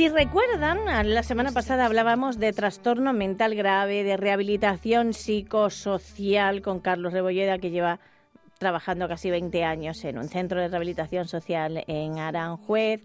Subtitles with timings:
[0.00, 7.12] Si recuerdan, la semana pasada hablábamos de trastorno mental grave, de rehabilitación psicosocial con Carlos
[7.12, 8.00] Rebolleda, que lleva
[8.56, 13.02] trabajando casi 20 años en un centro de rehabilitación social en Aranjuez.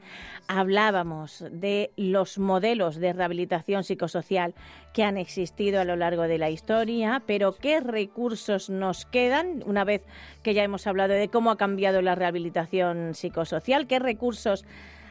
[0.48, 4.56] Hablábamos de los modelos de rehabilitación psicosocial
[4.94, 9.84] que han existido a lo largo de la historia, pero qué recursos nos quedan una
[9.84, 10.02] vez
[10.44, 14.64] que ya hemos hablado de cómo ha cambiado la rehabilitación psicosocial, qué recursos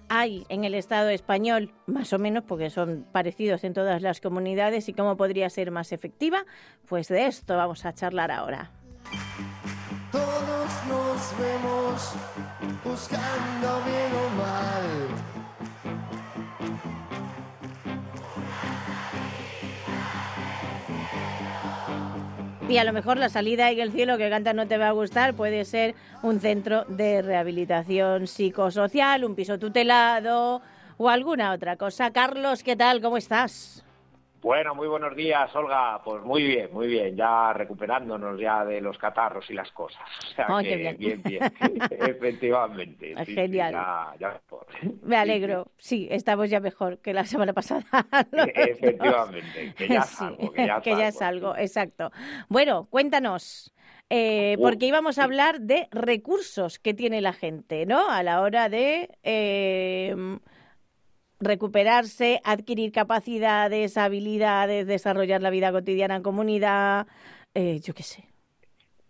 [0.09, 4.89] hay en el Estado español, más o menos, porque son parecidos en todas las comunidades,
[4.89, 6.45] y cómo podría ser más efectiva,
[6.89, 8.71] pues de esto vamos a charlar ahora.
[10.13, 12.15] Todos nos vemos
[12.85, 15.34] buscando bien o mal.
[22.69, 24.93] Y a lo mejor la salida en el cielo que canta no te va a
[24.93, 30.63] gustar puede ser un centro de rehabilitación psicosocial, un piso tutelado
[30.97, 32.11] o alguna otra cosa.
[32.11, 33.03] Carlos, ¿qué tal?
[33.03, 33.85] ¿Cómo estás?
[34.45, 36.03] Bueno, muy buenos días, Olga.
[36.05, 37.17] Pues muy bien, muy bien.
[37.17, 40.03] Ya recuperándonos ya de los catarros y las cosas.
[40.23, 40.97] O sea que bien.
[40.99, 41.43] bien, bien.
[41.91, 43.15] Efectivamente.
[43.21, 43.73] sí, sí, Genial.
[43.73, 44.67] ya- ya mejor.
[45.03, 45.69] Me alegro.
[45.79, 47.85] Sí, estamos ya mejor que la semana pasada.
[48.31, 48.49] dos.
[48.55, 51.63] Efectivamente, que ya Sí, salgo, que ya que ya salgo, salgo, sí.
[51.63, 52.11] exacto.
[52.51, 53.73] Bueno, cuéntanos,
[54.11, 58.11] eh, Uh, porque íbamos a hablar de recursos que tiene la gente, ¿no?
[58.11, 60.15] A la hora de eh,
[61.45, 67.07] recuperarse, adquirir capacidades, habilidades, desarrollar la vida cotidiana en comunidad,
[67.55, 68.25] eh, yo qué sé.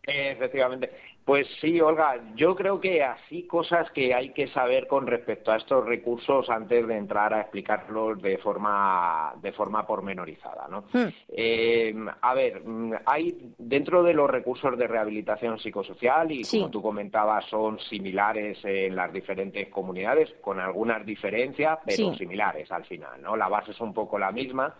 [0.02, 0.90] Efectivamente.
[1.24, 5.56] Pues sí, Olga, yo creo que así cosas que hay que saber con respecto a
[5.56, 10.84] estos recursos antes de entrar a explicarlos de forma de forma pormenorizada, ¿no?
[10.92, 11.08] Hmm.
[11.28, 16.58] Eh, a ver, mm, hay dentro de los recursos de rehabilitación psicosocial y Sí.
[16.58, 22.18] como tú comentabas son similares en las diferentes comunidades con algunas diferencias, pero Sí.
[22.18, 23.34] similares al final, ¿no?
[23.34, 24.74] La base es un poco la misma.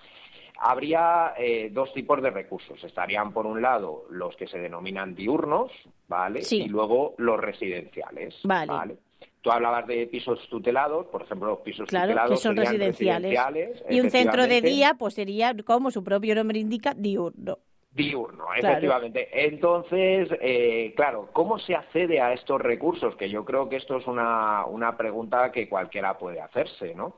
[0.58, 2.82] Habría eh, dos tipos de recursos.
[2.82, 5.70] Estarían, por un lado, los que se denominan diurnos,
[6.08, 6.42] ¿vale?
[6.42, 6.62] Sí.
[6.62, 8.96] Y luego los residenciales, Vale.
[9.40, 13.30] Tú hablabas de pisos tutelados, por ejemplo, los pisos Claro, tutelados que son serían residenciales.
[13.30, 17.58] residenciales, Y un centro de día, pues sería, como su propio nombre indica, diurno.
[17.94, 18.68] Diurno, Claro.
[18.68, 19.28] efectivamente.
[19.32, 23.14] Entonces, eh, claro, ¿cómo se accede a estos recursos?
[23.16, 27.16] Que yo creo que esto es una, una pregunta que cualquiera puede hacerse, ¿no?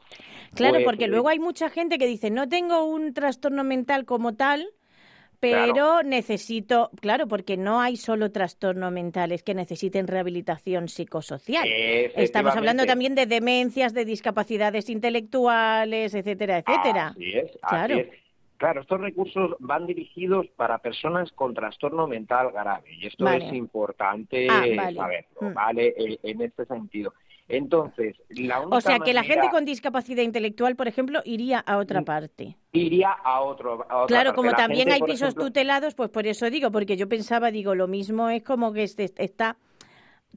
[0.55, 4.05] Claro, Pues, porque eh, luego hay mucha gente que dice, no tengo un trastorno mental
[4.05, 4.69] como tal,
[5.41, 6.03] pero Claro.
[6.03, 11.67] necesito, claro, porque no hay solo trastorno mental, es que necesiten rehabilitación psicosocial.
[11.69, 17.09] Estamos hablando también de demencias, de discapacidades intelectuales, etcétera, etcétera.
[17.09, 17.95] Así es, Claro.
[17.95, 18.26] así es.
[18.59, 23.47] Claro, estos recursos van dirigidos para personas con trastorno mental grave y esto Vale.
[23.49, 24.95] es importante Ah, vale.
[24.97, 25.55] saberlo, Mm.
[25.55, 25.95] ¿vale?
[25.97, 27.13] En, en este sentido.
[27.49, 31.77] Entonces, la única O sea, que la gente con discapacidad intelectual, por ejemplo, iría a
[31.79, 32.57] otra Mm, parte.
[32.73, 34.37] iría a otro a otra Claro, parte.
[34.37, 37.51] como La también gente, hay pisos ejemplo- tutelados, pues por eso digo, porque yo pensaba,
[37.53, 39.57] digo, lo mismo es como que este- está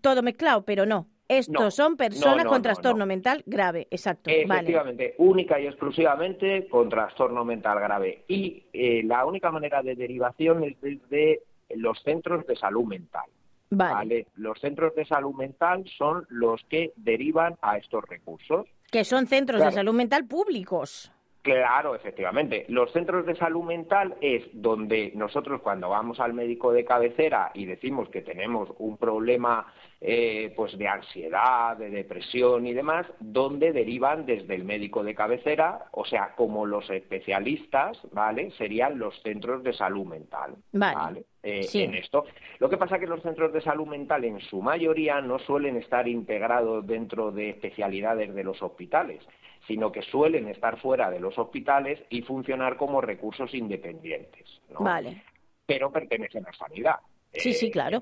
[0.02, 1.08] todo mezclado, pero no.
[1.30, 3.06] Estos No, son personas no, no, con no, trastorno no.
[3.06, 4.32] mental grave, exacto.
[4.48, 4.62] Vale.
[4.62, 8.24] Efectivamente, única y exclusivamente con trastorno mental grave.
[8.28, 11.44] Y eh, la única manera de derivación es desde
[11.76, 13.26] los centros de salud mental.
[13.70, 13.94] Vale.
[13.94, 14.28] ¿vale?
[14.38, 18.66] Los centros de salud mental son los que derivan a estos recursos.
[18.92, 21.12] Que son centros de salud mental públicos.
[21.44, 22.66] Claro, efectivamente.
[22.68, 27.66] Los centros de salud mental es donde nosotros cuando vamos al médico de cabecera y
[27.66, 34.26] decimos que tenemos un problema eh, pues de ansiedad, de depresión y demás, donde derivan
[34.26, 38.52] desde el médico de cabecera, o sea, como los especialistas, ¿vale?
[38.52, 41.26] Serían los centros de salud mental, Vale.
[41.44, 41.84] Eh, Sí.
[41.84, 42.26] En esto.
[42.60, 45.78] Lo que pasa es que los centros de salud mental en su mayoría no suelen
[45.78, 49.26] estar integrados dentro de especialidades de los hospitales,
[49.68, 54.80] sino que suelen estar fuera de los hospitales y funcionar como recursos independientes, ¿no?
[54.82, 55.24] Vale.
[55.66, 56.96] Pero pertenecen a sanidad.
[57.34, 58.00] Sí, eh, sí, claro.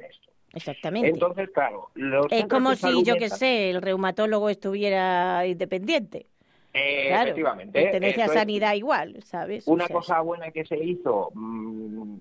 [0.54, 1.10] Exactamente.
[1.10, 6.28] Entonces, claro, los es como si, yo qué sé, el reumatólogo estuviera independiente.
[6.74, 7.82] Eh, Claro, efectivamente.
[7.82, 9.68] pertenece a sanidad igual, ¿sabes?
[9.68, 12.18] O Una sea, cosa buena que se hizo, mm,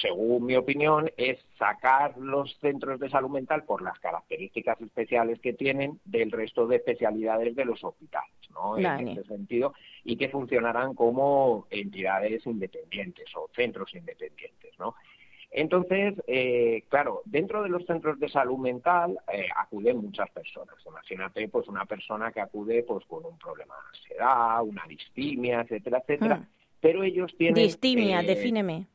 [0.00, 5.52] según mi opinión, es sacar los centros de salud mental por las características especiales que
[5.52, 8.78] tienen del resto de especialidades de los hospitales, ¿no?
[8.78, 14.96] En ese sentido, y que funcionarán como entidades independientes o centros independientes, ¿no?
[15.52, 20.76] Entonces, eh, claro, dentro de los centros de salud mental eh, acuden muchas personas.
[20.86, 25.98] Imagínate, pues una persona que acude pues con un problema de ansiedad, una distimia, etcétera,
[25.98, 26.36] etcétera.
[26.36, 26.46] Mm.
[26.80, 28.86] Pero ellos tienen Distimia, eh, defíneme.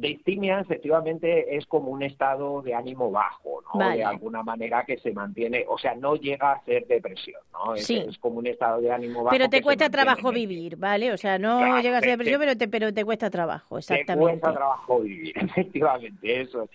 [0.00, 3.80] Distimia efectivamente es como un estado de ánimo bajo, ¿no?
[3.80, 3.96] Vale.
[3.96, 7.74] De alguna manera que se mantiene, o sea, no llega a ser depresión, ¿no?
[7.74, 8.04] Es, Sí.
[8.08, 9.34] es como un estado de ánimo bajo.
[9.36, 11.12] Pero te cuesta trabajo vivir, ¿vale?
[11.12, 13.74] O sea, no Claro, llegas a te- depresión, te- pero te, pero te cuesta trabajo,
[13.74, 14.20] Te exactamente.
[14.40, 16.68] cuesta trabajo vivir, efectivamente, eso.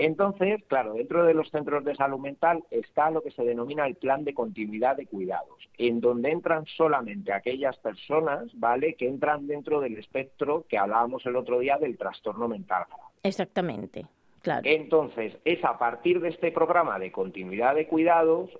[0.00, 3.96] Entonces, claro, dentro de los centros de salud mental está lo que se denomina el
[3.96, 9.80] plan de continuidad de cuidados, en donde entran solamente aquellas personas, ¿vale?, que entran dentro
[9.80, 12.84] del espectro que hablábamos el otro día del trastorno mental.
[13.22, 14.06] Exactamente,
[14.42, 14.62] claro.
[14.64, 18.50] Entonces, es a partir de este programa de continuidad de cuidados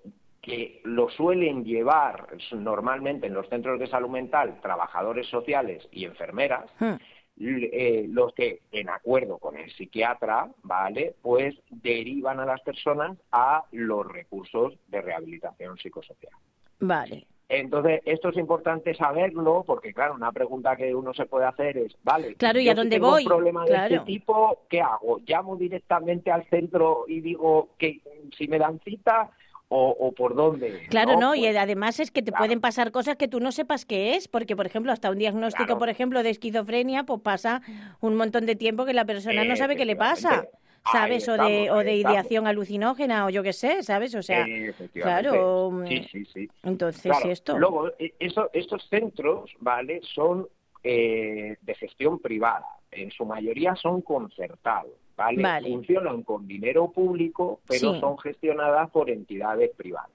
[0.43, 6.71] que lo suelen llevar normalmente en los centros de salud mental trabajadores sociales y enfermeras,
[6.79, 6.95] Hmm.
[7.39, 11.15] Eh, los que, en acuerdo con el psiquiatra, ¿vale?
[11.23, 16.33] Pues derivan a las personas a los recursos de rehabilitación psicosocial.
[16.81, 17.27] Vale.
[17.49, 21.97] Entonces, esto es importante saberlo, porque claro, una pregunta que uno se puede hacer es,
[22.05, 23.25] vale, Claro, ¿y a dónde tengo voy?
[23.25, 25.19] un problema de este tipo, ¿qué hago?
[25.27, 28.01] ¿Llamo directamente al centro y digo que
[28.39, 29.31] si me dan cita
[29.73, 30.83] o, o por dónde?
[30.89, 32.43] Claro, no, y Pues, además es que te claro.
[32.43, 35.65] pueden pasar cosas que tú no sepas qué es, porque por ejemplo, hasta un diagnóstico,
[35.67, 35.79] Claro.
[35.79, 37.63] por ejemplo, de esquizofrenia, pues pasa
[38.01, 40.45] un montón de tiempo que la persona no sabe qué le pasa,
[40.91, 41.29] ¿sabes?
[41.29, 44.15] O de, o de ideación alucinógena o yo qué sé, ¿sabes?
[44.17, 46.49] O sea, eh, claro, mm, Sí, sí, sí.
[46.65, 47.57] entonces Claro, esto.
[47.59, 50.01] Luego, e- eso- estos centros, ¿vale?
[50.15, 50.49] Son
[50.83, 52.67] eh, de gestión privada.
[52.91, 54.91] En su mayoría son concertados,
[55.21, 55.43] ¿vale?
[55.43, 55.69] Vale.
[55.69, 58.01] Funcionan con dinero público, pero Sí.
[58.01, 60.11] son gestionadas por entidades privadas.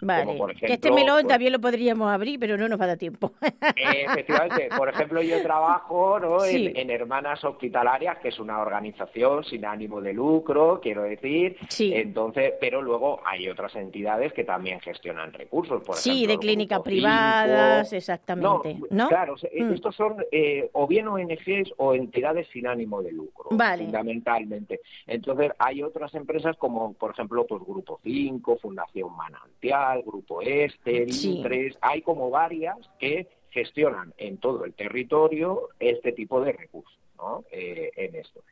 [0.00, 2.84] Vale, por que este ejemplo, melón pues- también lo podríamos abrir, pero no nos va
[2.84, 3.32] a dar tiempo.
[3.42, 6.44] Eh, efectivamente, por ejemplo, yo trabajo ¿no?
[6.44, 6.72] en- Sí.
[6.74, 11.56] en, Hermanas Hospitalarias, que es una organización sin ánimo de lucro, quiero decir.
[11.68, 11.92] Sí.
[11.94, 15.82] Entonces, pero luego hay otras entidades que también gestionan recursos.
[15.82, 19.08] Por sí, ejemplo, de clínicas privadas, exactamente, ¿no?
[19.08, 19.72] Claro, se- Mm.
[19.74, 23.84] estos son eh, o bien ONGs o entidades sin ánimo de lucro, Vale.
[23.84, 24.80] fundamentalmente.
[25.06, 31.36] Entonces, hay otras empresas como, por ejemplo, pues Grupo 5, Fundación Manantial, Grupo Ester, Sí.
[31.36, 37.44] Intres, hay como varias que gestionan en todo el territorio este tipo de recursos, ¿no?
[37.50, 38.42] Eh, en esto.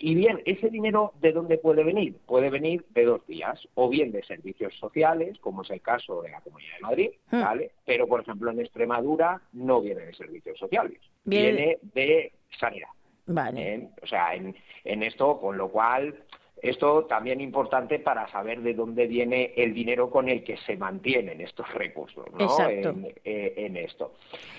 [0.00, 2.14] Y bien, ese dinero de dónde puede venir?
[2.24, 6.30] Puede venir de dos vías, o bien de servicios sociales, como es el caso de
[6.30, 7.40] la Comunidad de Madrid, Hmm.
[7.42, 7.72] ¿vale?
[7.84, 12.88] Pero, por ejemplo, en Extremadura no viene de servicios sociales, Viene- viene de sanidad.
[13.26, 13.74] Vale.
[13.74, 13.88] ¿eh?
[14.00, 14.54] O sea, en,
[14.84, 16.14] en esto, con lo cual,
[16.62, 21.40] esto también importante para saber de dónde viene el dinero con el que se mantienen
[21.40, 22.44] estos recursos, ¿no?
[22.44, 22.90] Exacto.
[22.90, 24.14] En, eh, en esto.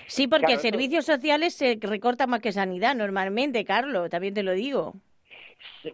[0.06, 4.52] Sí, porque Claro, servicios sociales se recorta más que sanidad normalmente, Carlos, también te lo
[4.52, 4.94] digo.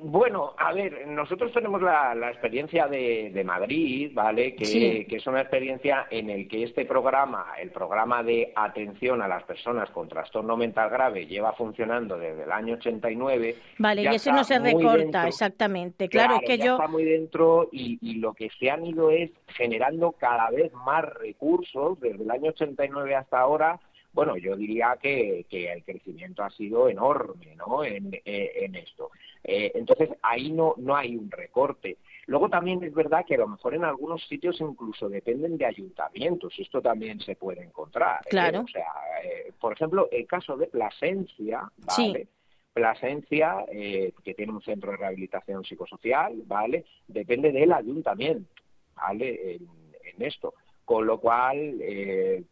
[0.00, 4.54] Bueno, a ver, nosotros tenemos la, la experiencia de, de Madrid, ¿vale?
[4.56, 5.04] Que, Sí.
[5.08, 9.44] que es una experiencia en el que este programa, el programa de atención a las
[9.44, 13.54] personas con trastorno mental grave, lleva funcionando desde el año 89.
[13.78, 15.22] Vale, Ya y eso no se recorta, dentro.
[15.28, 16.08] exactamente.
[16.08, 16.72] Claro, es que ya yo...
[16.74, 21.04] está muy dentro y, y lo que se han ido es generando cada vez más
[21.14, 23.78] recursos desde el año 89 hasta ahora.
[24.16, 27.84] Bueno, yo diría que, que el crecimiento ha sido enorme, ¿no?
[27.84, 29.10] En, eh, en esto.
[29.44, 31.98] Eh, entonces ahí no no hay un recorte.
[32.26, 36.54] Luego también es verdad que a lo mejor en algunos sitios incluso dependen de ayuntamientos.
[36.58, 38.22] Esto también se puede encontrar.
[38.24, 38.30] ¿eh?
[38.30, 38.62] Claro.
[38.62, 38.90] O sea,
[39.22, 42.08] eh, por ejemplo, el caso de Plasencia, Sí.
[42.08, 42.26] ¿vale?
[42.72, 46.84] Plasencia, eh, que tiene un centro de rehabilitación psicosocial, ¿vale?
[47.06, 48.50] Depende del ayuntamiento,
[48.96, 49.54] ¿vale?
[49.54, 49.68] En,
[50.04, 50.54] en esto.
[50.84, 51.76] Con lo cual,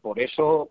[0.03, 0.71] por eso,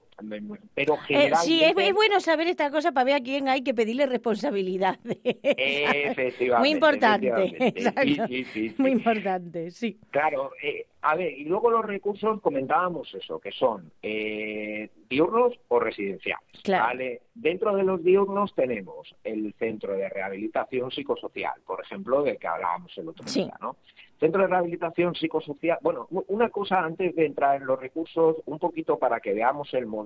[0.73, 3.73] pero Eh, sí, es, es bueno saber esta cosa para ver a quién hay que
[3.73, 4.99] pedirle responsabilidad.
[5.03, 6.59] Efectivamente.
[6.59, 7.27] Muy importante.
[7.27, 7.57] efectivamente.
[7.57, 8.27] Sí, exacto.
[8.27, 8.75] sí, sí, sí.
[8.77, 9.99] Muy importante, sí.
[10.11, 15.79] Claro, eh, a ver, y luego los recursos comentábamos eso, que son eh, diurnos o
[15.79, 16.61] residenciales.
[16.63, 16.85] Claro.
[16.85, 17.21] ¿vale?
[17.33, 22.97] Dentro de los diurnos tenemos el centro de rehabilitación psicosocial, por ejemplo, del que hablábamos
[22.97, 23.75] el otro día, ¿no?
[24.19, 25.79] Centro de rehabilitación psicosocial.
[25.81, 29.85] Bueno, una cosa antes de entrar en los recursos, un poquito para que veamos el
[29.85, 30.02] modelo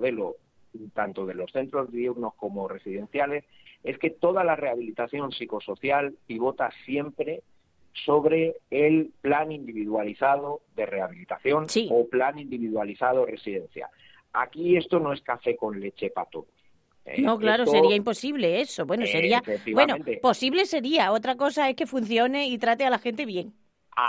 [0.94, 3.44] tanto de los centros diurnos como residenciales,
[3.84, 7.42] es que toda la rehabilitación psicosocial pivota siempre
[8.04, 11.88] sobre el plan individualizado de rehabilitación Sí.
[11.90, 13.90] o plan individualizado residencial.
[14.32, 16.46] aquí esto no es café con leche para todos.
[17.06, 17.20] ¿eh?
[17.22, 18.84] No, claro, Esto- sería imposible eso.
[18.84, 19.42] Bueno, sería.
[19.72, 21.10] Bueno, posible sería.
[21.12, 23.54] Otra cosa es que funcione y trate a la gente bien.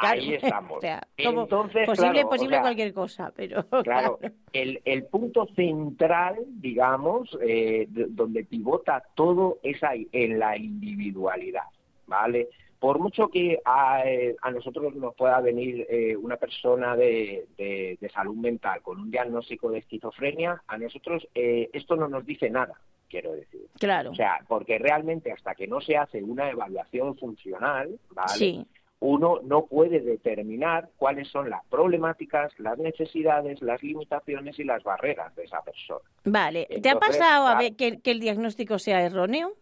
[0.01, 0.21] Claro.
[0.21, 0.77] Ahí estamos.
[0.77, 3.65] O sea, como Entonces, posible, claro, o posible sea, cualquier cosa, pero.
[3.83, 4.19] Claro,
[4.53, 11.63] el, el punto central, digamos, eh, de- donde pivota todo es ahí, en la individualidad,
[12.07, 12.49] ¿vale?
[12.79, 17.97] Por mucho que a, eh, a nosotros nos pueda venir eh, una persona de, de-
[17.99, 22.49] de salud mental con un diagnóstico de esquizofrenia, a nosotros eh, esto no nos dice
[22.49, 22.75] nada,
[23.09, 23.67] quiero decir.
[23.79, 24.11] Claro.
[24.11, 28.29] O sea, porque realmente hasta que no se hace una evaluación funcional, ¿vale?
[28.29, 28.65] Sí.
[29.01, 35.33] Uno no puede determinar cuáles son las problemáticas, las necesidades, las limitaciones y las barreras
[35.35, 36.01] de esa persona.
[36.25, 36.67] Vale.
[36.81, 39.53] ¿Te ha pasado a ver que, que el diagnóstico sea erróneo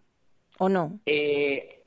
[0.59, 0.99] o no?
[1.05, 1.83] Eh,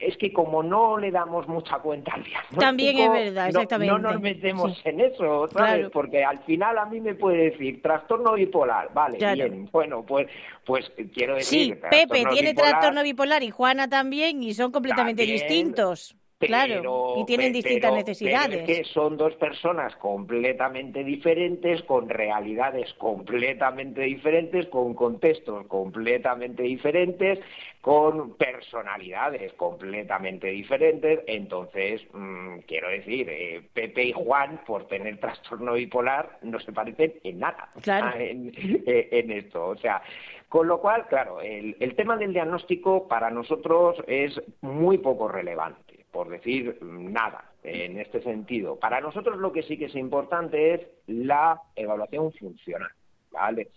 [0.00, 3.92] es que como no le damos mucha cuenta al diagnóstico, También es verdad, exactamente.
[3.92, 4.88] No, nos metemos Sí.
[4.88, 5.74] en eso, ¿sabes?
[5.74, 5.90] Claro.
[5.90, 9.34] Porque al final a mí me puede decir trastorno bipolar, vale, Claro.
[9.36, 10.26] bien, bueno, pues,
[10.64, 11.74] pues quiero decir...
[11.74, 16.16] Sí, Pepe tiene bipolar, trastorno bipolar y Juana también y son completamente También, distintos.
[16.46, 18.48] Claro, Pero- y tienen distintas pero- necesidades.
[18.48, 26.62] pero es que son dos personas completamente diferentes, con realidades completamente diferentes, con contextos completamente
[26.62, 27.40] diferentes,
[27.80, 31.20] con personalidades completamente diferentes.
[31.26, 37.14] Entonces, mm, quiero decir, eh, Pepe y Juan, por tener trastorno bipolar, no se parecen
[37.24, 38.18] en nada Claro.
[38.18, 38.52] en,
[38.86, 39.68] eh, en esto.
[39.68, 40.02] O sea,
[40.48, 45.87] con lo cual, claro, el, el tema del diagnóstico para nosotros es muy poco relevante,
[46.10, 48.76] por decir nada en este sentido.
[48.76, 52.90] Para nosotros lo que sí que es importante es la evaluación funcional,
[53.30, 53.70] ¿vale?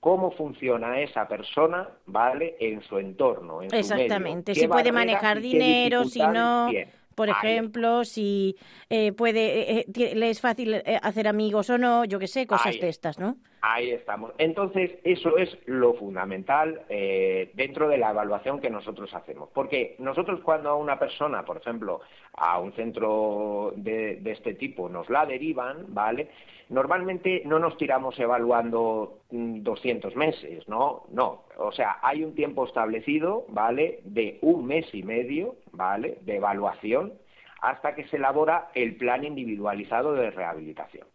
[0.00, 2.56] Cómo funciona esa persona, ¿vale?
[2.58, 4.04] En su entorno, en su medio.
[4.04, 6.90] Exactamente, ¿Qué si puede manejar dinero, si no, tiene?
[7.14, 8.56] por Ahí ejemplo, si
[8.90, 12.46] eh, puede, eh, eh, le es fácil eh, hacer amigos o no, yo qué sé,
[12.46, 13.36] cosas Ahí de estas, ¿no?
[13.64, 14.32] Ahí estamos.
[14.38, 19.50] Entonces, eso es lo fundamental eh, dentro de la evaluación que nosotros hacemos.
[19.54, 22.00] Porque nosotros cuando a una persona, por ejemplo,
[22.34, 26.28] a un centro de, de este tipo nos la derivan, ¿vale?
[26.70, 31.04] Normalmente no nos tiramos evaluando mm, 200 meses, ¿no?
[31.12, 31.44] No.
[31.56, 34.00] O sea, hay un tiempo establecido, ¿vale?
[34.02, 36.18] De un mes y medio, ¿vale?
[36.22, 37.12] De evaluación
[37.60, 41.06] hasta que se elabora el plan individualizado de rehabilitación.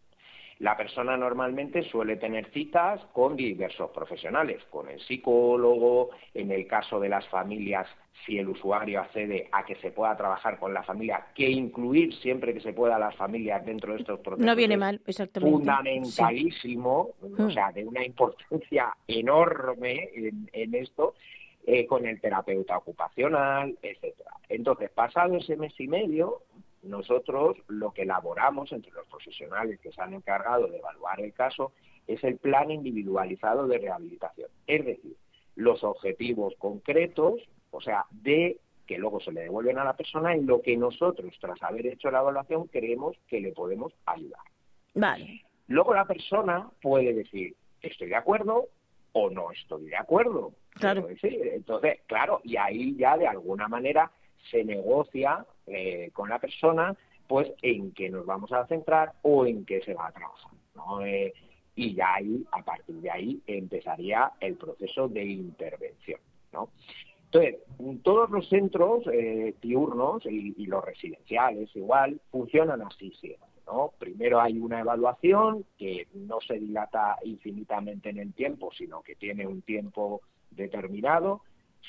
[0.59, 6.99] La persona normalmente suele tener citas con diversos profesionales, con el psicólogo, en el caso
[6.99, 7.87] de las familias,
[8.25, 12.53] si el usuario accede a que se pueda trabajar con la familia, que incluir siempre
[12.55, 14.43] que se pueda a las familias dentro de estos procesos.
[14.45, 15.55] No viene mal, exactamente.
[15.55, 17.41] fundamentalísimo, Mm.
[17.41, 21.13] o sea, de una importancia enorme en, en esto,
[21.65, 24.31] eh, con el terapeuta ocupacional, etcétera.
[24.49, 26.41] Entonces, pasado ese mes y medio,
[26.83, 31.73] nosotros lo que elaboramos entre los profesionales que se han encargado de evaluar el caso
[32.07, 34.49] es el plan individualizado de rehabilitación.
[34.65, 35.15] Es decir,
[35.55, 37.41] los objetivos concretos,
[37.71, 41.33] o sea, de que luego se le devuelven a la persona y lo que nosotros,
[41.41, 44.39] tras haber hecho la evaluación, creemos que le podemos ayudar.
[44.93, 48.69] Vale, Luego la persona puede decir, estoy de acuerdo
[49.11, 50.53] o no estoy de acuerdo.
[50.69, 51.07] Claro.
[51.07, 54.11] Decir, Entonces, claro, y ahí ya de alguna manera
[54.49, 56.95] se negocia eh, con la persona
[57.27, 60.51] pues en qué nos vamos a centrar o en qué se va a trabajar.
[60.75, 61.05] ¿no?
[61.05, 61.33] Eh,
[61.75, 66.21] y ya ahí, a partir de ahí, empezaría el proceso de intervención.
[66.53, 66.69] ¿no?
[67.25, 67.57] Entonces,
[68.03, 73.47] todos los centros eh, diurnos y, y los residenciales igual funcionan así siempre.
[73.67, 73.91] ¿no?
[73.99, 79.45] Primero hay una evaluación que no se dilata infinitamente en el tiempo, sino que tiene
[79.45, 81.41] un tiempo determinado.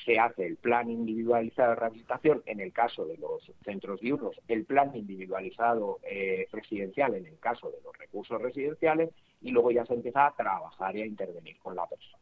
[0.05, 4.65] Se hace el plan individualizado de rehabilitación en el caso de los centros diurnos, el
[4.65, 9.09] plan individualizado eh, residencial en el caso de los recursos residenciales
[9.41, 12.17] y luego ya se empieza a trabajar y a intervenir con la persona.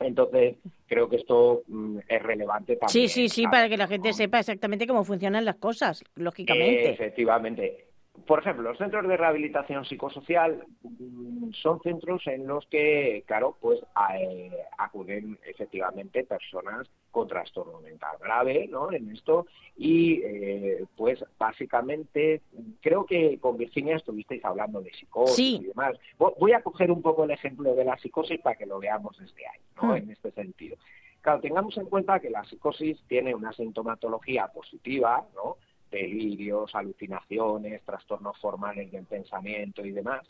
[0.00, 0.56] Entonces,
[0.86, 3.08] creo que esto mm, es relevante también.
[3.08, 6.90] sí, sí, sí, para que la gente sepa exactamente cómo funcionan las cosas, lógicamente.
[6.90, 7.86] Efectivamente.
[8.26, 13.80] Por ejemplo, los centros de rehabilitación psicosocial mm, son centros en los que, claro, pues
[13.94, 18.92] a- eh, acuden efectivamente personas con trastorno mental grave, ¿no?
[18.92, 22.42] En esto y, eh, pues básicamente,
[22.80, 25.60] creo que con Virginia estuvisteis hablando de psicosis Sí.
[25.62, 25.96] y demás.
[26.18, 29.16] Vo- Voy a coger un poco el ejemplo de la psicosis para que lo veamos
[29.18, 29.88] desde ahí, ¿no?
[29.92, 29.96] Hmm.
[29.96, 30.76] En este sentido.
[31.22, 35.56] Claro, tengamos en cuenta que la psicosis tiene una sintomatología positiva, ¿no?
[35.90, 40.26] Delirios, alucinaciones, trastornos formales del pensamiento y demás,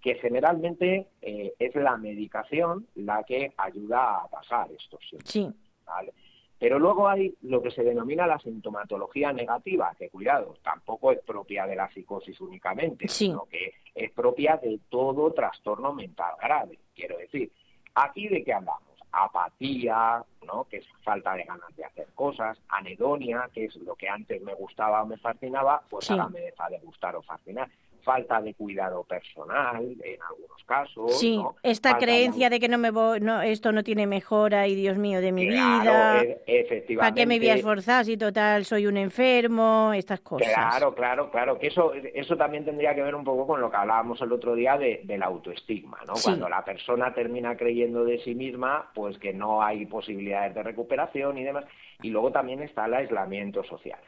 [0.00, 5.30] que generalmente eh, es la medicación la que ayuda a pasar estos síntomas.
[5.32, 5.50] Sí,
[5.84, 6.12] ¿vale?
[6.58, 11.66] Pero luego hay lo que se denomina la sintomatología negativa, que cuidado, tampoco es propia
[11.66, 13.26] de la psicosis únicamente, Sí.
[13.26, 16.78] sino que es propia de todo trastorno mental grave.
[16.94, 17.50] Quiero decir,
[17.94, 18.89] aquí de qué hablamos?
[19.12, 20.64] Apatía, ¿no?
[20.64, 24.54] que es falta de ganas de hacer cosas, anedonia, que es lo que antes me
[24.54, 26.12] gustaba o me fascinaba, pues Sí.
[26.12, 27.68] ahora me deja de gustar o fascinar.
[28.02, 31.18] Falta de cuidado personal, en algunos casos.
[31.18, 31.56] Sí, ¿no?
[31.62, 34.74] esta Falta de- creencia de que no me voy, no, esto no tiene mejora y
[34.74, 36.22] Dios mío de mi Claro, vida.
[36.22, 36.96] e- efectivamente.
[36.96, 39.92] ¿Para qué me voy a esforzar si total soy un enfermo?
[39.94, 40.48] Estas cosas.
[40.52, 43.76] Claro, claro, claro, que eso, eso también tendría que ver un poco con lo que
[43.76, 46.16] hablábamos el otro día de, del autoestigma, ¿no?
[46.16, 46.24] Sí.
[46.24, 51.38] Cuando la persona termina creyendo de sí misma, pues que no hay posibilidades de recuperación
[51.38, 51.64] y demás.
[52.02, 53.98] Y luego también está el aislamiento social.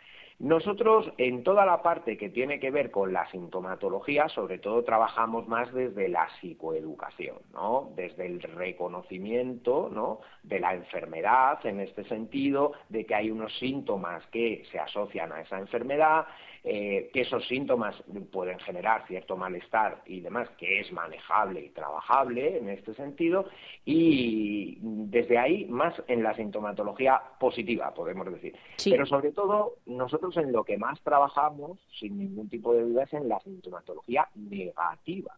[0.43, 5.47] Nosotros, en toda la parte que tiene que ver con la sintomatología, sobre todo trabajamos
[5.47, 7.93] más desde la psicoeducación, ¿no?
[7.95, 10.19] Desde el reconocimiento, ¿no?
[10.43, 15.43] De la enfermedad, en este sentido, de que hay unos síntomas que se asocian a
[15.43, 16.27] esa enfermedad,
[16.65, 17.97] eh, que esos síntomas
[18.31, 23.47] pueden generar cierto malestar y demás, que es manejable y trabajable en este sentido,
[23.85, 28.55] y desde ahí más en la sintomatología positiva, podemos decir.
[28.77, 28.91] Sí.
[28.91, 33.13] Pero sobre todo, nosotros en lo que más trabajamos, sin ningún tipo de duda, es
[33.13, 35.37] en la sintomatología negativa.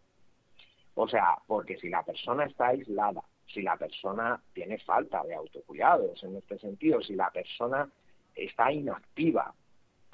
[0.95, 6.23] O sea, porque si la persona está aislada, si la persona tiene falta de autocuidados
[6.23, 7.89] en este sentido, si la persona
[8.35, 9.55] está inactiva,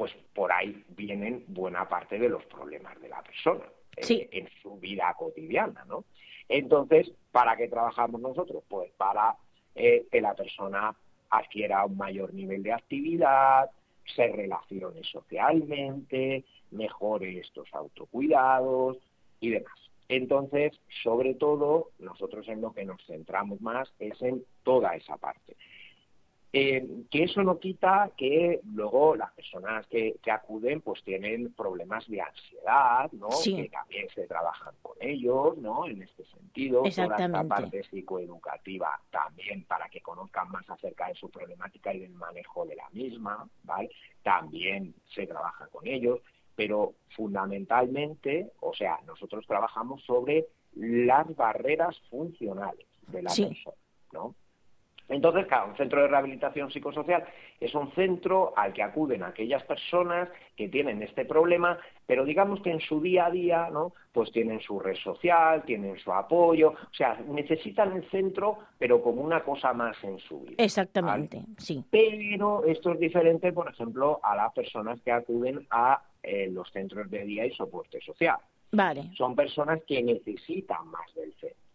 [0.01, 3.67] pues por ahí vienen buena parte de los problemas de la persona
[3.99, 4.27] eh, Sí.
[4.33, 6.07] en su vida cotidiana, ¿no?
[6.49, 8.65] Entonces, ¿para qué trabajamos nosotros?
[8.67, 9.37] Pues para
[9.75, 10.97] eh, que la persona
[11.29, 13.71] adquiera un mayor nivel de actividad,
[14.17, 18.97] se relacione socialmente, mejore estos autocuidados
[19.39, 19.79] y demás.
[20.09, 25.59] Entonces, sobre todo, nosotros en lo que nos centramos más es en toda esa parte.
[26.53, 32.09] Eh, que eso no quita que luego las personas que, que acuden pues tienen problemas
[32.09, 33.31] de ansiedad, ¿no?
[33.31, 33.55] Sí.
[33.55, 35.87] Que también se trabajan con ellos, ¿no?
[35.87, 41.31] En este sentido, toda esta parte psicoeducativa también para que conozcan más acerca de su
[41.31, 43.89] problemática y del manejo de la misma, ¿vale?
[44.25, 46.19] También se trabaja con ellos,
[46.57, 53.47] pero fundamentalmente, o sea, nosotros trabajamos sobre las barreras funcionales de la Sí.
[53.47, 53.77] persona,
[54.13, 54.35] ¿no?
[55.11, 57.25] Entonces, claro, un centro de rehabilitación psicosocial
[57.59, 62.71] es un centro al que acuden aquellas personas que tienen este problema, pero digamos que
[62.71, 63.93] en su día a día, ¿no?
[64.13, 69.23] Pues tienen su red social, tienen su apoyo, o sea, necesitan el centro, pero como
[69.23, 70.55] una cosa más en su vida.
[70.59, 71.85] Exactamente, sí.
[71.91, 77.11] Pero esto es diferente, por ejemplo, a las personas que acuden a eh, los centros
[77.11, 78.37] de día y soporte social
[78.73, 79.11] Vale.
[79.17, 81.70] son personas que necesitan más del centro.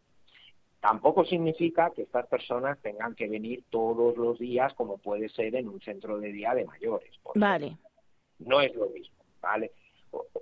[0.86, 5.68] Tampoco significa que estas personas tengan que venir todos los días como puede ser en
[5.68, 7.10] un centro de día de mayores.
[7.34, 7.76] Vale.
[8.38, 9.72] No es lo mismo, ¿vale?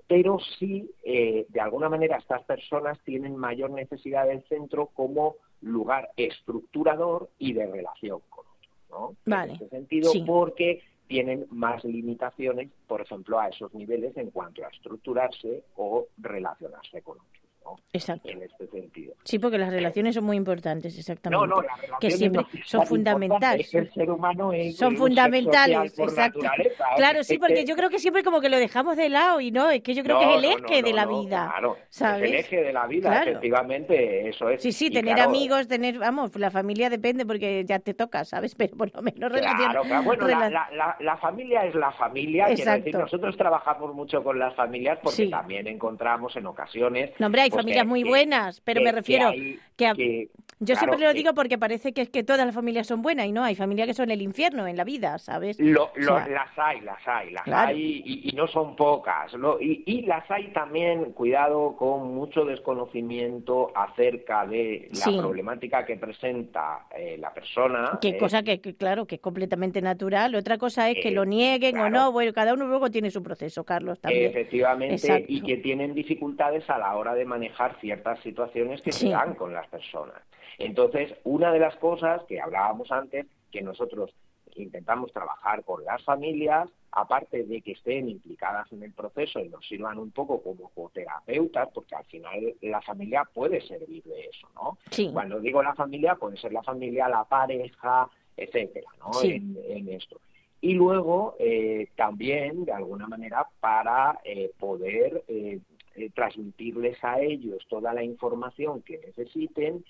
[0.05, 6.09] Pero sí, eh, de alguna manera, estas personas tienen mayor necesidad del centro como lugar
[6.17, 9.15] estructurador y de relación con otros, ¿no?
[9.25, 10.25] Vale, En ese sentido, sí.
[10.27, 17.01] porque tienen más limitaciones, por ejemplo, a esos niveles en cuanto a estructurarse o relacionarse
[17.01, 17.75] con otros, ¿no?
[17.93, 18.29] Exacto.
[18.29, 19.13] En este sentido.
[19.23, 21.47] Sí, porque las relaciones son muy importantes, exactamente.
[21.47, 23.65] No, no, las que relaciones siempre no son fundamentales.
[23.65, 26.39] es que el ser humano es Son fundamentales, exacto.
[26.43, 26.71] ¿eh?
[26.97, 29.51] Claro, sí, porque que- yo creo que siempre como que lo dejamos de lado y
[29.51, 31.49] no, es que yo creo que es el eje de la vida.
[31.51, 32.23] Claro, ¿sabes?
[32.23, 33.31] es el eje de la vida, Claro.
[33.31, 34.61] efectivamente, eso es.
[34.61, 38.25] Sí, sí, Y tener claro, amigos, tener, vamos, la familia depende porque ya te toca,
[38.25, 38.55] ¿sabes?
[38.63, 40.03] Pero por lo menos relaciona- Claro, claro.
[40.03, 42.45] Bueno, la, la- la- la familia es la familia.
[42.47, 42.85] Quiero Exacto.
[42.85, 45.29] decir, nosotros trabajamos mucho con las familias porque Sí.
[45.29, 47.11] también encontramos en ocasiones.
[47.19, 49.87] No, hombre, hay familias que- muy que- buenas, pero que- me que refiero hay- que
[49.87, 52.55] a- que- Yo claro, siempre lo que- digo porque parece que es que todas las
[52.55, 55.59] familias son buenas y no, hay familias que son el infierno en la vida, ¿sabes?
[55.59, 57.69] Lo, O lo- sea, las hay, las hay, las Claro.
[57.69, 59.33] hay y, y no son pocas.
[59.37, 59.59] ¿no?
[59.59, 65.17] Y, y las hay también, cuidado, con mucho desconocimiento acerca de la Sí.
[65.17, 67.97] problemática que presenta eh, la persona.
[68.01, 70.35] Qué eh, cosa que, que, claro, que es completamente natural.
[70.35, 72.11] Otra cosa es que Eh, lo nieguen o no.
[72.11, 74.29] Bueno, cada uno luego tiene su proceso, Carlos, también.
[74.29, 75.25] Efectivamente, Exacto.
[75.27, 77.42] y que tienen dificultades a la hora de manejar
[77.79, 79.07] ciertas situaciones que Sí.
[79.07, 80.21] se dan con las personas.
[80.57, 84.13] Entonces, una de las cosas que hablábamos antes, que nosotros
[84.55, 89.65] intentamos trabajar con las familias, aparte de que estén implicadas en el proceso y nos
[89.67, 94.77] sirvan un poco como coterapeutas, porque al final la familia puede servir de eso, ¿no?
[94.91, 95.09] Sí.
[95.11, 99.11] Cuando digo la familia, puede ser la familia, la pareja, etcétera, ¿no?
[99.13, 99.31] Sí.
[99.31, 100.19] En, en esto.
[100.61, 105.59] Y luego eh, también, de alguna manera, para eh, poder eh,
[105.95, 109.83] eh, transmitirles a ellos toda la información que necesiten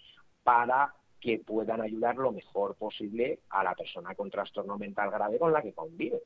[0.44, 5.54] para que puedan ayudar lo mejor posible a la persona con trastorno mental grave con
[5.54, 6.18] la que convive.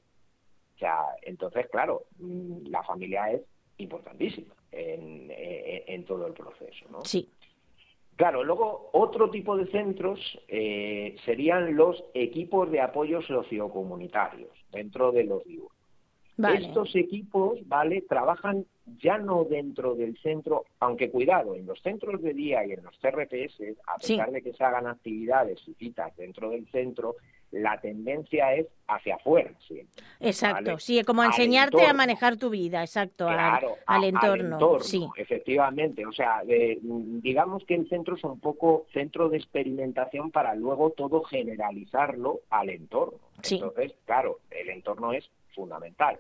[0.76, 3.42] O sea, entonces, claro, mm, la familia es
[3.78, 7.06] importantísima en, en- en todo el proceso, ¿no?
[7.06, 7.30] Sí.
[8.16, 15.24] Claro, luego otro tipo de centros eh, serían los equipos de apoyo sociocomunitarios dentro de
[15.26, 15.77] los diurnos.
[16.38, 16.68] Vale.
[16.68, 18.02] Estos equipos, ¿vale?
[18.08, 18.66] Trabajan
[19.00, 22.96] ya no dentro del centro, aunque cuidado, en los centros de día y en los
[23.00, 24.14] CRPS, a Sí.
[24.14, 27.16] pesar de que se hagan actividades y citas dentro del centro,
[27.52, 30.04] la tendencia es hacia afuera siempre.
[30.20, 30.80] Exacto, Vale.
[30.80, 31.98] sí, como Al enseñarte a entorno.
[31.98, 35.08] manejar tu vida, exacto, al- Claro, al, a- entorno, sí.
[35.18, 36.06] efectivamente.
[36.06, 41.24] O sea, digamos que el centro es un poco centro de experimentación para luego todo
[41.24, 43.20] generalizarlo al entorno.
[43.42, 43.56] Sí.
[43.56, 46.18] Entonces, claro, el entorno es fundamental.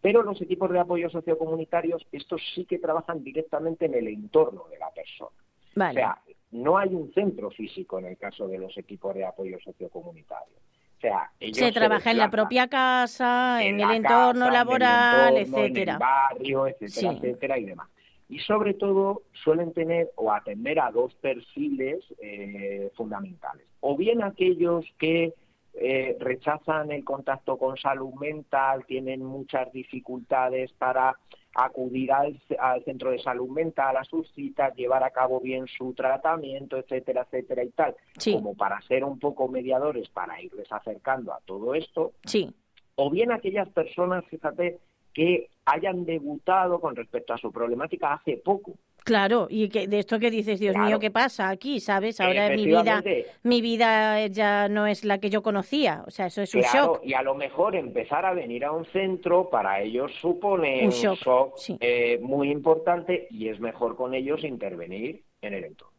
[0.00, 4.78] Pero los equipos de apoyo sociocomunitarios, estos sí que trabajan directamente en el entorno de
[4.78, 5.36] la persona.
[5.76, 6.18] O sea,
[6.50, 10.56] no hay un centro físico en el caso de los equipos de apoyo sociocomunitario.
[10.96, 14.46] O sea, ellos se trabaja en la propia casa, en, el la entorno casa, en
[14.46, 15.82] el laboral, etcétera.
[15.82, 17.06] En el barrio, etcétera, Sí.
[17.06, 17.88] etcétera y demás.
[18.28, 23.66] Y sobre todo suelen tener o atender a dos perfiles eh, fundamentales.
[23.80, 25.34] O bien aquellos que
[25.80, 31.16] eh, rechazan el contacto con salud mental, tienen muchas dificultades para
[31.54, 35.92] acudir al, al centro de salud mental, a sus citas, llevar a cabo bien su
[35.94, 38.32] tratamiento, etcétera, etcétera y tal, Sí.
[38.32, 42.52] como para ser un poco mediadores para irles acercando a todo esto, Sí,
[42.96, 44.78] o bien aquellas personas, fíjate,
[45.14, 48.72] que hayan debutado con respecto a su problemática hace poco.
[49.08, 50.98] Claro, y que de esto que dices, Dios mío.
[51.00, 51.80] ¿qué pasa aquí?
[51.80, 52.20] ¿Sabes?
[52.20, 53.02] Ahora mi vida,
[53.42, 56.94] mi vida ya no es la que yo conocía, o sea, eso es un Claro,
[56.94, 57.00] shock.
[57.04, 60.90] y a lo mejor empezar a venir a un centro para ellos supone Un un
[60.90, 61.76] shock, sí.
[61.80, 65.94] eh, muy importante y es mejor con ellos intervenir en el entorno,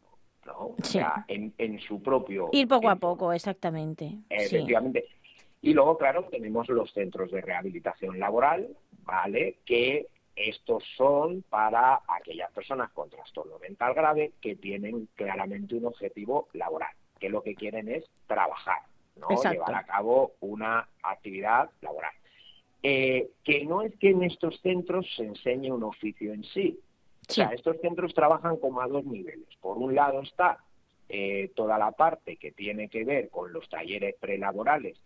[0.46, 0.52] ¿no?
[0.58, 0.92] O Sí.
[0.98, 4.04] sea, en, en su propio Ir poco a poco, exactamente.
[4.08, 4.16] Sí.
[4.30, 5.04] Efectivamente.
[5.62, 8.68] Y luego, claro, tenemos los centros de rehabilitación laboral,
[9.04, 9.58] ¿vale?
[9.66, 10.06] Que
[10.48, 16.92] estos son para aquellas personas con trastorno mental grave que tienen claramente un objetivo laboral,
[17.18, 18.80] que lo que quieren es trabajar,
[19.16, 19.30] ¿no?
[19.30, 19.60] Exacto.
[19.60, 22.12] Llevar a cabo una actividad laboral.
[22.82, 26.78] Eh, que no es que en estos centros se enseñe un oficio en sí.
[27.28, 29.46] O sea, estos centros trabajan como a dos niveles.
[29.60, 30.58] Por un lado está
[31.08, 34.96] eh, toda la parte que tiene que ver con los talleres prelaborales,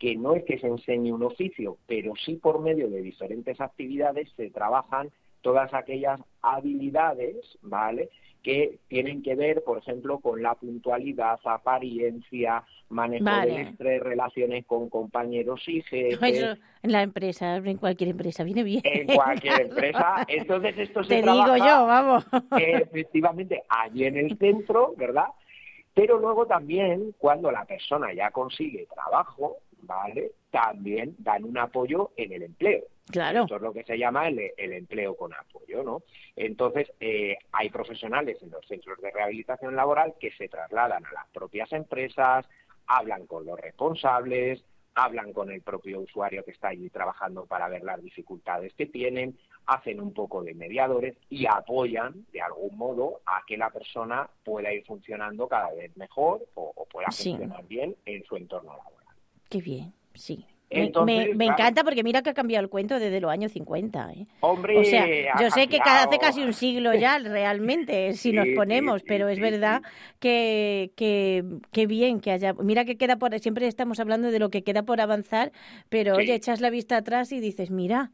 [0.00, 4.32] que no es que se enseñe un oficio, pero sí por medio de diferentes actividades
[4.34, 5.10] se trabajan
[5.42, 8.08] todas aquellas habilidades, ¿vale?
[8.42, 13.52] Que tienen que ver, por ejemplo, con la puntualidad, apariencia, manejo Vale.
[13.52, 16.18] del estrés, relaciones con compañeros y jefes.
[16.22, 18.80] Eso en la empresa, en cualquier empresa, viene bien.
[18.84, 20.24] En cualquier empresa.
[20.28, 22.26] Entonces, esto se Te digo yo, vamos.
[22.58, 25.26] efectivamente allí en el centro, ¿verdad?
[25.92, 30.32] Pero luego también cuando la persona ya consigue trabajo, ¿vale?
[30.50, 32.84] También dan un apoyo en el empleo.
[33.10, 33.42] Claro.
[33.42, 36.02] Esto es lo que se llama el, el empleo con apoyo, ¿no?
[36.36, 41.28] Entonces, eh, hay profesionales en los centros de rehabilitación laboral que se trasladan a las
[41.30, 42.46] propias empresas,
[42.86, 44.64] hablan con los responsables,
[44.94, 49.38] hablan con el propio usuario que está allí trabajando para ver las dificultades que tienen,
[49.66, 54.72] hacen un poco de mediadores y apoyan de algún modo a que la persona pueda
[54.72, 57.30] ir funcionando cada vez mejor o, o pueda Sí.
[57.30, 58.99] funcionar bien en su entorno laboral.
[59.50, 60.46] Qué bien, sí.
[60.72, 61.46] Me- Entonces, me, me claro.
[61.46, 64.12] encanta porque mira que ha cambiado el cuento desde los años 50.
[64.12, 64.28] ¿eh?
[64.40, 68.32] Hombre, O sea, yo sé que cada, hace casi un siglo ya realmente, si Sí,
[68.32, 69.82] nos ponemos, sí, pero es verdad
[70.20, 72.54] que, que, que bien que haya...
[72.54, 73.36] Mira que queda por...
[73.40, 75.52] Siempre estamos hablando de lo que queda por avanzar,
[75.88, 78.12] pero oye, echas la vista atrás y dices, mira,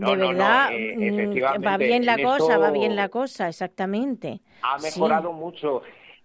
[0.00, 3.48] No, de no, no, verdad, eh, mm, va bien la cosa, va bien la cosa,
[3.48, 4.42] exactamente.
[4.62, 5.82] ha mejorado mucho.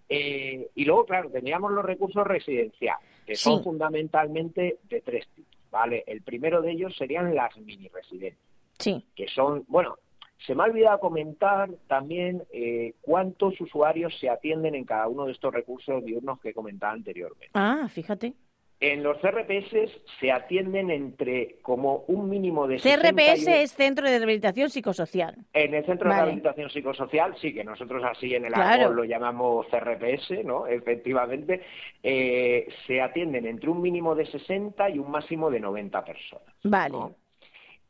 [0.09, 6.03] Eh, y luego, claro, teníamos los recursos residenciales, que son fundamentalmente de tres tipos, ¿vale?
[6.07, 8.41] El primero de ellos serían las mini residencias,
[8.79, 9.97] Sí, que son, bueno,
[10.45, 15.33] se me ha olvidado comentar también eh, cuántos usuarios se atienden en cada uno de
[15.33, 17.51] estos recursos diurnos que comentaba anteriormente.
[17.53, 18.33] ah, fíjate.
[18.79, 19.73] En los CRPS
[20.19, 25.35] se atienden entre como un mínimo de 60 y CRPS es Centro de Rehabilitación Psicosocial.
[25.53, 26.19] En el Centro Vale.
[26.19, 28.93] de Rehabilitación Psicosocial, sí, que nosotros así en el Claro.
[28.93, 30.67] lo llamamos CRPS, ¿no?
[30.67, 31.63] Efectivamente,
[32.03, 36.53] eh, se atienden entre un mínimo de 60 y un máximo de 90 personas.
[36.63, 36.91] Vale.
[36.93, 37.15] ¿no?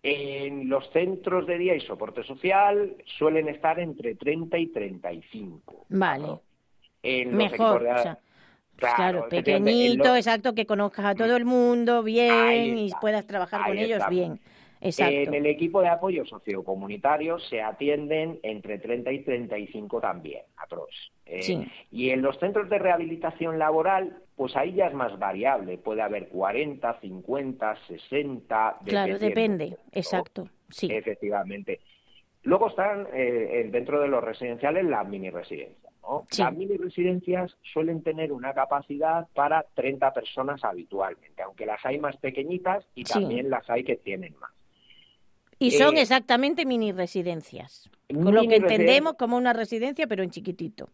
[0.03, 5.85] En los centros de día y soporte social suelen estar entre 30 y 35.
[5.89, 6.23] Vale.
[6.27, 6.41] ¿no?
[7.03, 8.17] En los Mejor, equipos de- o sea,
[8.77, 13.97] Claro, pequeñito, exacto, que conozcas a todo el mundo bien y puedas trabajar con ellos
[13.97, 14.09] estamos.
[14.09, 14.39] bien.
[14.79, 15.15] Exacto.
[15.15, 21.11] En el equipo de apoyo sociocomunitario se atienden entre 30 y 35 también, atroz.
[21.25, 21.67] Eh, Sí.
[21.91, 25.79] Y en los centros de rehabilitación laboral, pues ahí ya es más variable.
[25.79, 28.77] Puede haber 40, 50, 60.
[28.85, 30.87] Claro, depende, exacto, sí.
[30.91, 31.79] Efectivamente.
[32.43, 35.86] Luego están eh, dentro de los residenciales las mini residencias.
[36.07, 36.25] ¿No?
[36.31, 36.41] Sí.
[36.41, 42.15] Las mini residencias suelen tener una capacidad para 30 personas habitualmente, aunque las hay más
[42.17, 43.13] pequeñitas y Sí.
[43.13, 44.51] también las hay que tienen más.
[45.59, 47.89] Y son eh, exactamente mini residencias.
[48.13, 50.87] Con lo que entendemos como una residencia, pero en chiquitito.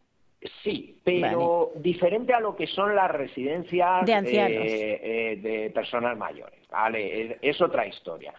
[0.63, 4.63] Sí, pero diferente a lo que son las residencias De ancianos.
[4.65, 7.31] eh, eh, de personas mayores, ¿vale?
[7.33, 8.33] Es, es otra historia.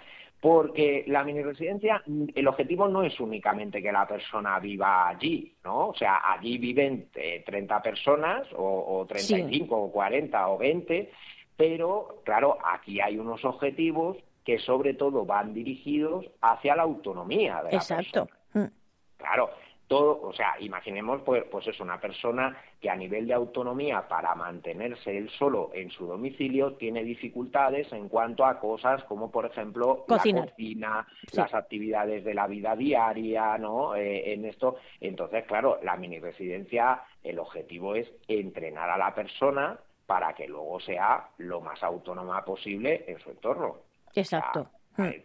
[0.45, 2.03] Porque la mini residencia,
[2.35, 5.89] el objetivo no es únicamente que la persona viva allí, ¿no?
[5.89, 11.11] O sea, allí viven eh, 30 personas, o, o 35, o 40, o 20,
[11.57, 17.73] pero, claro, aquí hay unos objetivos que sobre todo van dirigidos hacia la autonomía de
[17.73, 18.27] la Exacto.
[18.27, 18.67] persona.
[18.67, 18.73] Mm.
[19.17, 19.51] Claro,
[19.95, 24.35] todo, o sea, imaginemos, pues, pues es una persona que a nivel de autonomía para
[24.35, 30.05] mantenerse él solo en su domicilio tiene dificultades en cuanto a cosas como, por ejemplo,
[30.09, 30.47] Cocinar.
[30.47, 31.37] la cocina, Sí.
[31.37, 33.95] las actividades de la vida diaria, ¿no?
[33.95, 39.79] Eh, en esto, entonces, claro, la mini residencia, el objetivo es entrenar a la persona
[40.07, 43.77] para que luego sea lo más autónoma posible en su entorno.
[44.13, 44.69] Exacto.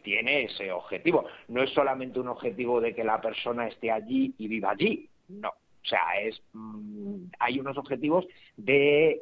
[0.03, 1.25] Tiene ese objetivo.
[1.47, 5.07] No es solamente un objetivo de que la persona esté allí y viva allí.
[5.27, 5.49] No.
[5.49, 8.27] O sea, es mm, hay unos objetivos
[8.57, 9.19] de,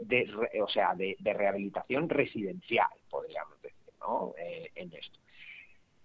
[0.62, 4.34] o sea, de, de rehabilitación residencial, podríamos decir, ¿no?
[4.40, 5.20] Eh, en esto.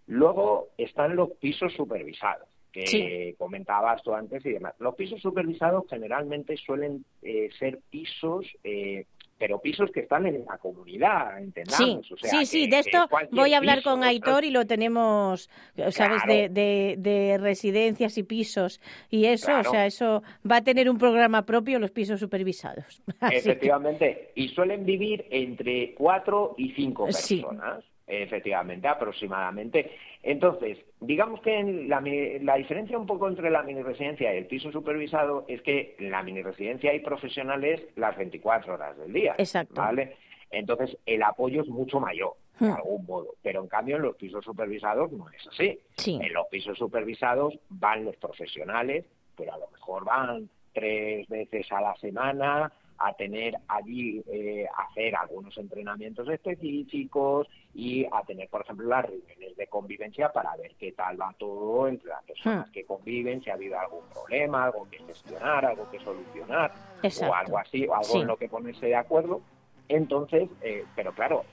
[0.07, 3.35] Luego están los pisos supervisados, que Sí.
[3.39, 4.75] comentabas tú antes y demás.
[4.79, 9.07] Los pisos supervisados generalmente suelen eh, ser pisos, eh,
[9.43, 12.13] pero pisos que están en la comunidad, Sí, entendamos.
[12.13, 14.05] o sea, sí, sí, de esto voy a hablar piso, con.
[14.05, 15.51] Aitor y lo tenemos,
[15.91, 16.23] ¿sabes?
[16.23, 16.33] Claro.
[16.33, 20.97] De, de, de residencias y pisos y eso, o sea, eso va a tener un
[20.97, 23.03] programa propio los pisos supervisados.
[23.33, 27.45] Efectivamente, y suelen vivir entre cuatro y cinco Sí.
[28.21, 29.91] Efectivamente, aproximadamente.
[30.23, 32.01] Entonces, digamos que en la,
[32.43, 36.11] la diferencia un poco entre la mini residencia y el piso supervisado es que en
[36.11, 39.75] la mini residencia hay profesionales las 24 horas del día, Exacto.
[39.81, 40.17] ¿vale?
[40.51, 42.73] Entonces, el apoyo es mucho mayor, de Hmm.
[42.75, 45.81] algún modo, pero en cambio en los pisos supervisados no es así.
[45.97, 46.19] Sí.
[46.23, 51.81] En los pisos supervisados van los profesionales, pero a lo mejor van tres veces a
[51.81, 52.71] la semana
[53.05, 59.57] a tener allí, eh, hacer algunos entrenamientos específicos y a tener, por ejemplo, las reuniones
[59.57, 62.73] de convivencia para ver qué tal va todo entre las personas Hmm.
[62.73, 67.33] que conviven, si ha habido algún problema, algo que gestionar, algo que solucionar Exacto.
[67.33, 68.19] o algo así, o algo Sí.
[68.21, 69.41] en lo que ponerse de acuerdo.
[69.89, 71.45] Entonces, eh, pero claro,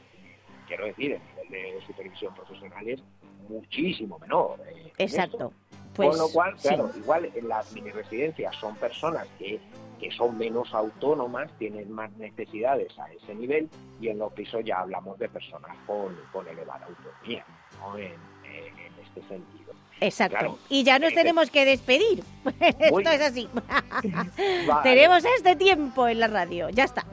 [0.67, 3.01] quiero decir, el nivel de supervisión profesional es
[3.49, 4.59] muchísimo menor.
[4.67, 5.05] eh, en.
[5.07, 5.51] Exacto.
[5.99, 6.69] Pues, Con lo cual, sí.
[6.69, 9.59] claro, igual en las mini residencias son personas que,
[9.99, 14.79] que son menos autónomas, tienen más necesidades a ese nivel, y en los pisos ya
[14.79, 17.45] hablamos de personas con, con elevada autonomía,
[17.81, 17.97] ¿no?
[17.97, 18.13] en
[19.03, 19.73] este sentido.
[20.01, 20.37] Exacto.
[20.37, 20.59] Claro.
[20.69, 22.23] Y ya nos Eh, tenemos que despedir.
[22.79, 23.47] Esto es así.
[24.67, 24.81] Vale.
[24.83, 27.05] Tenemos este tiempo en la radio, ya está.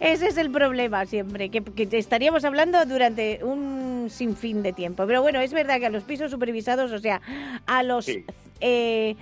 [0.00, 5.06] Ese es el problema siempre, que, que estaríamos hablando durante un sinfín de tiempo.
[5.06, 7.20] Pero bueno, es verdad que a los pisos supervisados, o sea,
[7.66, 8.04] a los...
[8.04, 8.24] Sí.
[8.60, 9.16] eh,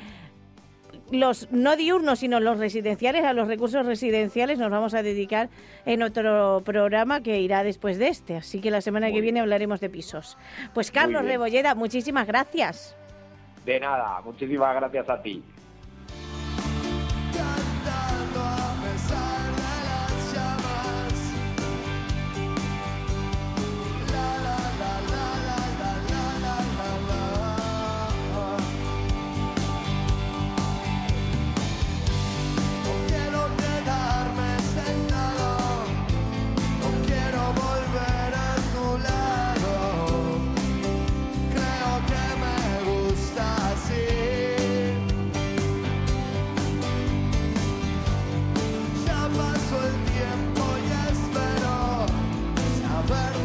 [1.11, 5.49] los no diurnos, sino los residenciales, a los recursos residenciales nos vamos a dedicar
[5.85, 8.37] en otro programa que irá después de este.
[8.37, 10.37] Así que la semana Muy que viene hablaremos de pisos.
[10.73, 11.25] Pues Carlos.
[11.25, 12.97] Rebolleda, muchísimas gracias.
[13.65, 15.43] De nada, muchísimas gracias a ti.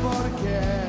[0.02, 0.88] por qué.